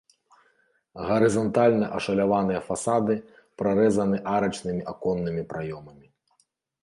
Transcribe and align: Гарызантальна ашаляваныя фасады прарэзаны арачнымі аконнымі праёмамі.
Гарызантальна 1.07 1.87
ашаляваныя 1.97 2.61
фасады 2.69 3.13
прарэзаны 3.63 4.17
арачнымі 4.35 4.81
аконнымі 4.95 5.41
праёмамі. 5.55 6.07